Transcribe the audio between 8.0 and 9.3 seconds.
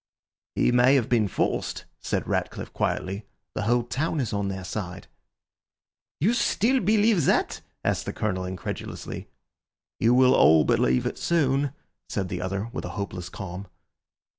the Colonel incredulously.